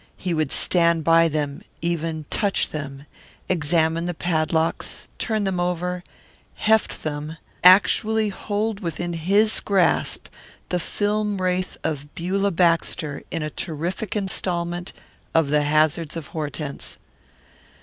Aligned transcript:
He 0.17 0.33
would 0.33 0.51
stand 0.51 1.03
by 1.03 1.27
them, 1.27 1.61
even 1.79 2.25
touch 2.31 2.69
them, 2.69 3.05
examine 3.47 4.07
the 4.07 4.15
padlocks, 4.15 5.03
turn 5.19 5.43
them 5.43 5.59
over, 5.59 6.03
heft 6.55 7.03
them; 7.03 7.37
actually 7.63 8.29
hold 8.29 8.79
within 8.79 9.13
his 9.13 9.59
grasp 9.59 10.25
the 10.69 10.79
film 10.79 11.39
wraith 11.39 11.77
of 11.83 12.15
Beulah 12.15 12.49
Baxter 12.49 13.21
in 13.29 13.43
a 13.43 13.51
terrific 13.51 14.15
installment 14.15 14.91
of 15.35 15.49
The 15.51 15.61
Hazards 15.61 16.17
of 16.17 16.29
Hortense. 16.29 16.97